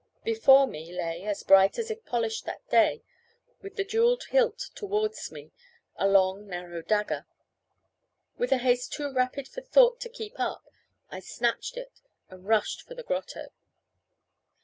[0.23, 3.03] Before me lay, as bright as if polished that day,
[3.61, 5.51] with the jewelled hilt towards me,
[5.95, 7.27] a long narrow dagger.
[8.35, 10.65] With a haste too rapid for thought to keep up,
[11.11, 13.49] I snatched it, and rushed to the grotto.